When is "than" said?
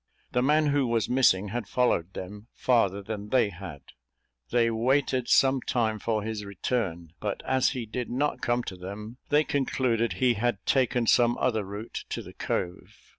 3.03-3.29